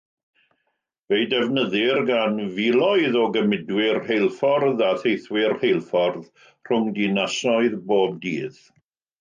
Fe'i 1.11 1.25
defnyddir 1.33 1.99
gan 2.07 2.39
filoedd 2.55 3.17
o 3.23 3.27
gymudwyr 3.37 3.99
rheilffordd 4.07 4.81
a 4.89 4.89
theithwyr 5.05 5.55
rheilffordd 5.59 6.27
rhwng 6.71 6.91
dinasoedd 6.99 7.81
bob 7.93 8.19
dydd. 8.27 8.61